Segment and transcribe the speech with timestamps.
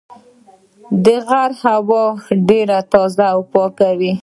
[1.03, 2.05] د غره هوا
[2.49, 4.11] ډېره تازه او پاکه وي.